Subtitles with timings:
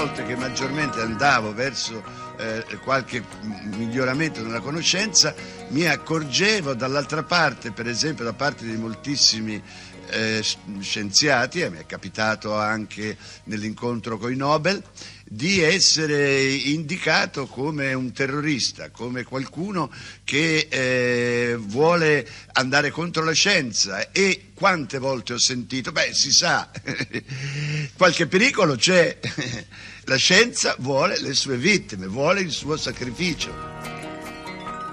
[0.00, 2.02] Volte che maggiormente andavo verso
[2.38, 3.22] eh, qualche
[3.76, 5.34] miglioramento nella conoscenza,
[5.68, 9.62] mi accorgevo dall'altra parte, per esempio da parte di moltissimi
[10.10, 10.44] eh,
[10.80, 14.82] scienziati, e mi è capitato anche nell'incontro con i Nobel,
[15.32, 19.88] di essere indicato come un terrorista, come qualcuno
[20.24, 26.68] che eh, vuole andare contro la scienza e quante volte ho sentito, beh si sa,
[27.96, 29.20] qualche pericolo c'è,
[30.06, 33.99] la scienza vuole le sue vittime, vuole il suo sacrificio.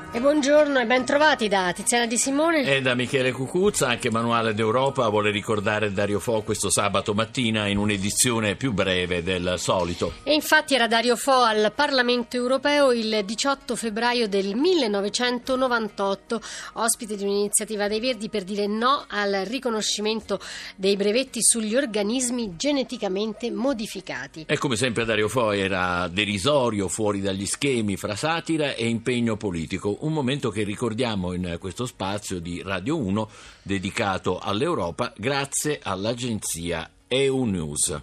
[0.09, 3.89] E buongiorno e ben trovati da Tiziana Di Simone e da Michele Cucuzza.
[3.89, 9.55] Anche Manuale d'Europa vuole ricordare Dario Fo questo sabato mattina in un'edizione più breve del
[9.57, 10.13] solito.
[10.23, 16.41] E infatti era Dario Fo al Parlamento europeo il 18 febbraio del 1998,
[16.75, 20.39] ospite di un'iniziativa dei Verdi per dire no al riconoscimento
[20.77, 24.45] dei brevetti sugli organismi geneticamente modificati.
[24.47, 29.95] E come sempre Dario Fo era derisorio, fuori dagli schemi, fra satira e impegno politico
[29.99, 33.29] un momento che ricordiamo in questo spazio di Radio 1
[33.61, 38.01] dedicato all'Europa grazie all'agenzia EU News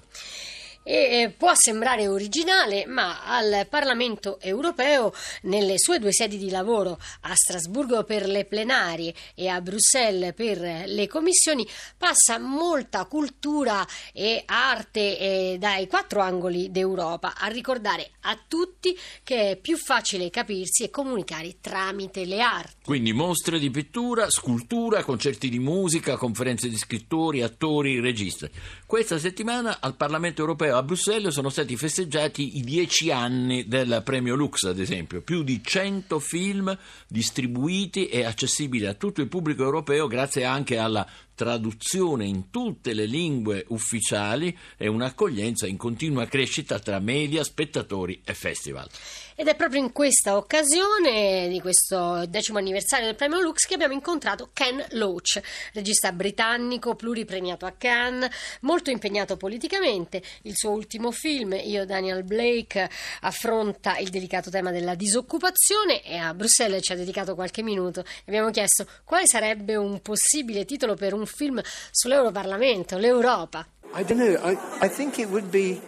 [0.84, 7.34] e può sembrare originale, ma al Parlamento europeo, nelle sue due sedi di lavoro, a
[7.34, 15.18] Strasburgo per le plenarie e a Bruxelles per le commissioni, passa molta cultura e arte
[15.18, 20.90] eh, dai quattro angoli d'Europa, a ricordare a tutti che è più facile capirsi e
[20.90, 22.84] comunicare tramite le arti.
[22.84, 28.50] Quindi mostre di pittura, scultura, concerti di musica, conferenze di scrittori, attori, registi.
[28.94, 34.36] Questa settimana al Parlamento europeo a Bruxelles sono stati festeggiati i dieci anni del premio
[34.36, 36.78] Lux, ad esempio, più di 100 film
[37.08, 43.06] distribuiti e accessibili a tutto il pubblico europeo grazie anche alla traduzione in tutte le
[43.06, 48.88] lingue ufficiali e un'accoglienza in continua crescita tra media, spettatori e festival.
[49.36, 53.92] Ed è proprio in questa occasione di questo decimo anniversario del premio Lux che abbiamo
[53.92, 55.40] incontrato Ken Loach,
[55.72, 58.30] regista britannico pluripremiato a Cannes,
[58.60, 60.22] molto impegnato politicamente.
[60.42, 62.88] Il suo ultimo film, Io Daniel Blake,
[63.22, 68.04] affronta il delicato tema della disoccupazione e a Bruxelles ci ha dedicato qualche minuto.
[68.26, 73.66] Abbiamo chiesto quale sarebbe un possibile titolo per un film sull'Europarlamento, l'Europa.
[73.94, 74.36] I don't know.
[74.42, 75.80] I, I think it would be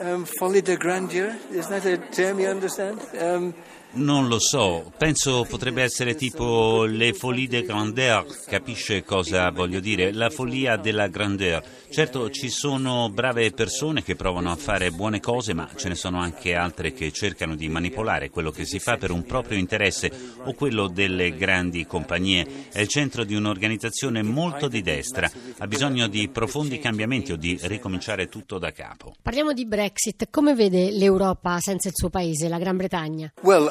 [0.00, 1.34] um, folie de grandeur.
[1.50, 3.00] Is that a term you understand?
[3.18, 3.54] Um,
[3.94, 10.12] non lo so, penso potrebbe essere tipo le folie de grandeur, capisce cosa voglio dire?
[10.12, 11.62] La follia della grandeur.
[11.90, 16.20] Certo, ci sono brave persone che provano a fare buone cose, ma ce ne sono
[16.20, 20.10] anche altre che cercano di manipolare quello che si fa per un proprio interesse
[20.44, 22.70] o quello delle grandi compagnie.
[22.72, 27.58] È il centro di un'organizzazione molto di destra, ha bisogno di profondi cambiamenti o di
[27.62, 29.14] ricominciare tutto da capo.
[29.20, 33.30] Parliamo di Brexit, come vede l'Europa senza il suo paese, la Gran Bretagna?
[33.42, 33.68] Well,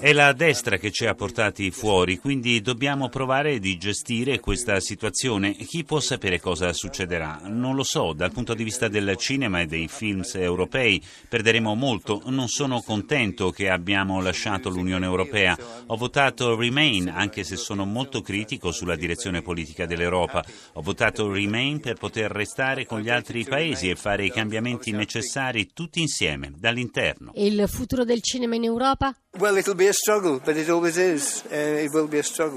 [0.00, 5.52] È la destra che ci ha portati fuori, quindi dobbiamo provare di gestire questa situazione
[5.52, 7.40] chi può sapere cosa succederà?
[7.44, 12.22] Non lo so, dal punto di vista del cinema e dei film europei perderemo molto.
[12.26, 15.56] Non sono contento che abbiamo lasciato l'Unione Europea.
[15.86, 20.44] Ho votato Remain, anche se sono molto critico sulla direzione politica dell'Europa.
[20.74, 25.70] Ho votato Remain per poter restare con gli altri paesi e fare i cambiamenti necessari
[25.72, 27.17] tutti insieme, dall'interno.
[27.32, 29.14] E il futuro del cinema in Europa?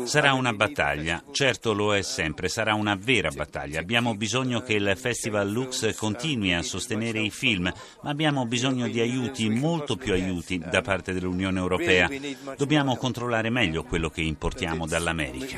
[0.05, 3.79] Sarà una battaglia, certo lo è sempre, sarà una vera battaglia.
[3.79, 7.71] Abbiamo bisogno che il Festival Lux continui a sostenere i film,
[8.01, 12.09] ma abbiamo bisogno di aiuti, molto più aiuti da parte dell'Unione Europea.
[12.57, 15.57] Dobbiamo controllare meglio quello che importiamo dall'America.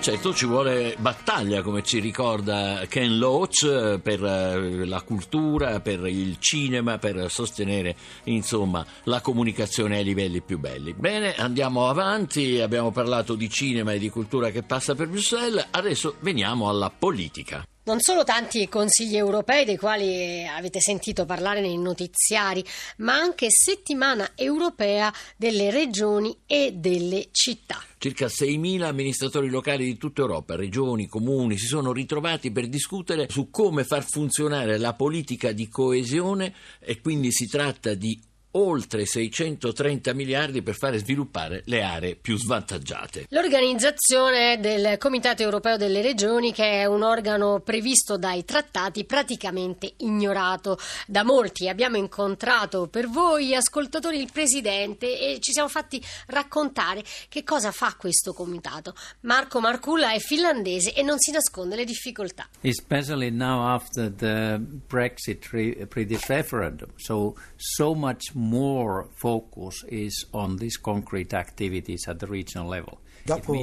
[0.00, 6.38] Certo ci vuole battaglia, come ci ricorda Ken Loach, per eh, la cultura, per il
[6.38, 7.94] cinema, per sostenere
[8.24, 10.94] insomma, la comunicazione ai livelli più belli.
[10.94, 16.16] Bene, andiamo avanti, abbiamo parlato di cinema e di cultura che passa per Bruxelles, adesso
[16.20, 17.62] veniamo alla politica.
[17.84, 22.64] Non solo tanti consigli europei dei quali avete sentito parlare nei notiziari,
[22.98, 27.82] ma anche settimana europea delle regioni e delle città.
[28.00, 33.50] Circa 6.000 amministratori locali di tutta Europa, regioni, comuni, si sono ritrovati per discutere su
[33.50, 38.18] come far funzionare la politica di coesione e quindi si tratta di
[38.52, 43.26] oltre 630 miliardi per fare sviluppare le aree più svantaggiate.
[43.28, 50.78] L'organizzazione del Comitato Europeo delle Regioni, che è un organo previsto dai trattati, praticamente ignorato
[51.06, 51.68] da molti.
[51.68, 57.94] Abbiamo incontrato per voi, ascoltatori, il Presidente e ci siamo fatti raccontare che cosa fa
[57.96, 58.94] questo comitato.
[59.20, 62.48] Marco Marculla è finlandese e non si nasconde le difficoltà.
[62.62, 65.48] Especially now after the Brexit
[65.86, 66.90] British referendum.
[66.96, 72.98] So, so much more focus is on these concrete activities at the regional level.
[73.22, 73.54] Dopo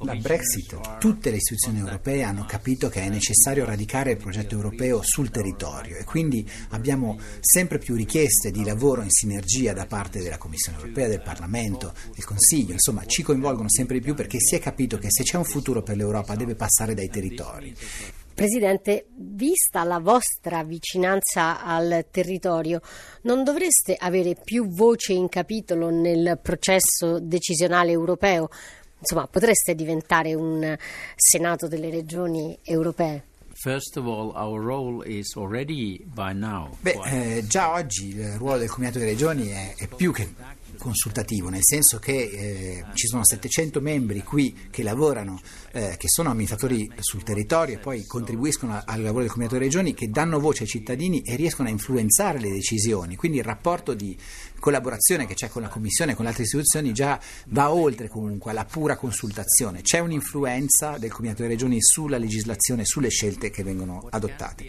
[0.00, 5.00] la Brexit, tutte le istituzioni europee hanno capito che è necessario radicare il progetto europeo
[5.02, 10.38] sul territorio e quindi abbiamo sempre più richieste di lavoro in sinergia da parte della
[10.38, 14.58] Commissione europea, del Parlamento, del Consiglio, insomma ci coinvolgono sempre di più perché si è
[14.58, 17.74] capito che se c'è un futuro per l'Europa deve passare dai territori.
[18.36, 22.82] Presidente, vista la vostra vicinanza al territorio,
[23.22, 28.50] non dovreste avere più voce in capitolo nel processo decisionale europeo?
[28.98, 30.76] Insomma, potreste diventare un
[31.14, 33.22] Senato delle regioni europee?
[33.54, 36.76] First of all, our role is already by now.
[36.80, 40.28] Beh, eh, già oggi il ruolo del Comitato delle Regioni è, è più che
[40.78, 45.40] consultativo, nel senso che eh, ci sono 700 membri qui che lavorano,
[45.72, 49.94] eh, che sono amministratori sul territorio e poi contribuiscono al lavoro del Comitato delle Regioni,
[49.94, 53.16] che danno voce ai cittadini e riescono a influenzare le decisioni.
[53.16, 54.16] Quindi il rapporto di
[54.66, 57.20] collaborazione che c'è con la Commissione e con le altre istituzioni già
[57.50, 59.82] va oltre comunque alla pura consultazione.
[59.82, 64.66] C'è un'influenza del Comitato delle Regioni sulla legislazione, sulle scelte che vengono adottate.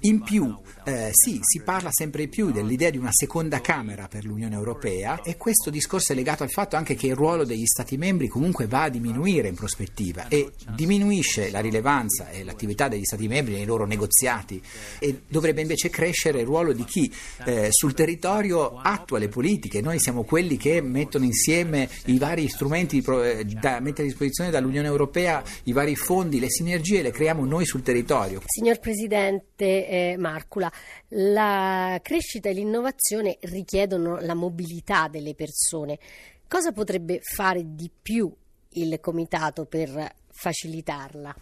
[0.00, 0.52] In più,
[0.84, 5.22] eh, sì, si parla sempre di più dell'idea di una seconda Camera per l'Unione Europea
[5.22, 8.66] e questo discorso è legato al fatto anche che il ruolo degli Stati membri comunque
[8.66, 13.64] va a diminuire in prospettiva e diminuisce la rilevanza e l'attività degli Stati membri nei
[13.64, 14.60] loro negoziati
[14.98, 17.12] e dovrebbe invece crescere il ruolo di chi
[17.44, 19.34] eh, sul territorio attua le.
[19.80, 24.86] Noi siamo quelli che mettono insieme i vari strumenti eh, da mettere a disposizione dall'Unione
[24.86, 28.42] Europea, i vari fondi, le sinergie le creiamo noi sul territorio.
[28.46, 30.72] Signor Presidente eh, Marcula,
[31.08, 35.98] la crescita e l'innovazione richiedono la mobilità delle persone.
[36.48, 38.32] Cosa potrebbe fare di più
[38.70, 41.34] il Comitato per facilitarla.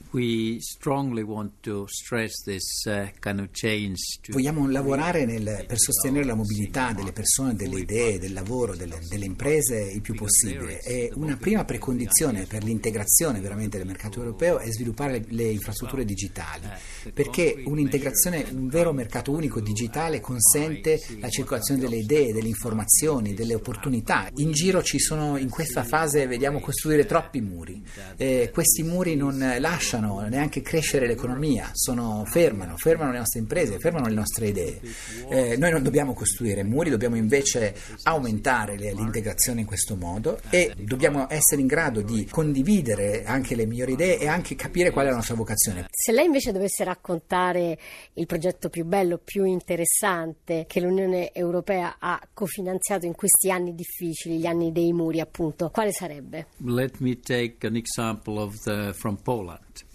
[2.86, 4.32] Uh, kind of to...
[4.32, 9.24] Vogliamo lavorare nel, per sostenere la mobilità delle persone, delle idee, del lavoro, delle, delle,
[9.24, 14.70] imprese il più possibile e una prima precondizione per l'integrazione veramente del mercato europeo è
[14.70, 16.68] sviluppare le, le infrastrutture digitali
[17.12, 23.54] perché un'integrazione, un vero mercato unico digitale consente la circolazione delle idee, delle informazioni, delle
[23.54, 24.28] opportunità.
[24.36, 27.82] In giro ci sono in questa fase vediamo costruire troppi muri.
[28.16, 34.06] Eh, questi muri non lasciano neanche crescere l'economia, sono, fermano, fermano le nostre imprese, fermano
[34.06, 34.80] le nostre idee.
[35.28, 40.72] Eh, noi non dobbiamo costruire muri, dobbiamo invece aumentare le, l'integrazione in questo modo e
[40.76, 45.08] dobbiamo essere in grado di condividere anche le migliori idee e anche capire qual è
[45.10, 45.86] la nostra vocazione.
[45.90, 47.78] Se lei invece dovesse raccontare
[48.14, 54.38] il progetto più bello, più interessante che l'Unione Europea ha cofinanziato in questi anni difficili,
[54.38, 56.46] gli anni dei muri appunto, quale sarebbe?
[56.58, 58.73] Let me take an example of the.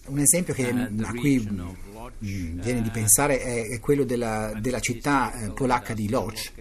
[0.05, 5.31] Un esempio che, uh, a cui mm, viene di pensare è, quello della, della città
[5.33, 6.51] eh, polacca di Lodz,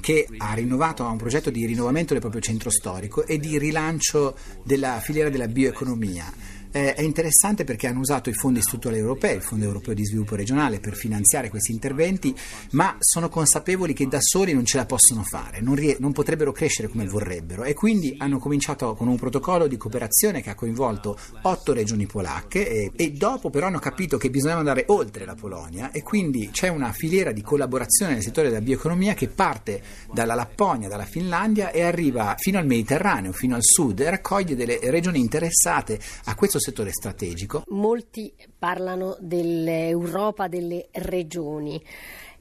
[0.00, 4.36] che ha rinnovato ha un progetto di rinnovamento del proprio centro storico e di rilancio
[4.62, 9.42] della filiera della bioeconomia eh, è interessante perché hanno usato i fondi strutturali europei, il
[9.42, 12.34] Fondo europeo di sviluppo regionale, per finanziare questi interventi,
[12.72, 16.52] ma sono consapevoli che da soli non ce la possono fare, non, rie- non potrebbero
[16.52, 17.64] crescere come vorrebbero.
[17.64, 22.68] E quindi hanno cominciato con un protocollo di cooperazione che ha coinvolto otto regioni polacche
[22.68, 26.68] e, e dopo però hanno capito che bisognava andare oltre la Polonia e quindi c'è
[26.68, 29.82] una filiera di collaborazione nel settore della bioeconomia che parte
[30.12, 34.78] dalla Lapponia, dalla Finlandia e arriva fino al Mediterraneo, fino al sud e raccoglie delle
[34.82, 37.62] regioni interessate a questo questo settore strategico.
[37.68, 41.82] Molti parlano dell'Europa delle regioni.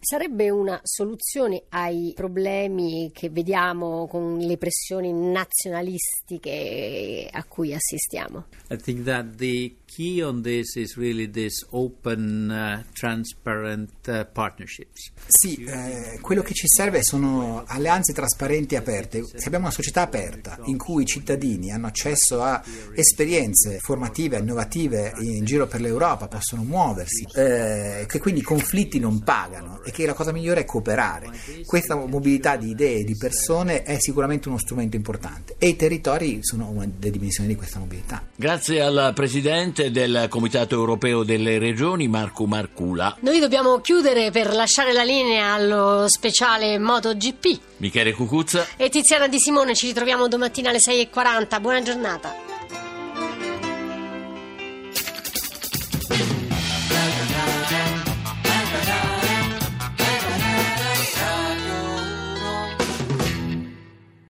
[0.10, 8.46] Sarebbe una soluzione ai problemi che vediamo con le pressioni nazionalistiche a cui assistiamo?
[8.70, 15.12] I think that the key on this is really this open, uh, transparent uh, partnerships.
[15.28, 19.26] Sì, eh, quello che ci serve sono alleanze trasparenti e aperte.
[19.26, 22.64] Se abbiamo una società aperta in cui i cittadini hanno accesso a
[22.96, 29.24] esperienze formative, innovative in giro per l'Europa, possono muoversi, eh, che quindi i conflitti non
[29.24, 31.32] pagano e che la cosa migliore è cooperare.
[31.66, 36.40] Questa mobilità di idee e di persone è sicuramente uno strumento importante e i territori
[36.42, 38.24] sono una delle dimensioni di questa mobilità.
[38.36, 43.18] Grazie al Presidente del Comitato Europeo delle Regioni, Marco Marcula.
[43.22, 47.60] Noi dobbiamo chiudere per lasciare la linea allo speciale MotoGP.
[47.78, 48.68] Michele Cucuzza.
[48.78, 51.60] E Tiziana Di Simone, ci ritroviamo domattina alle 6.40.
[51.60, 52.47] Buona giornata.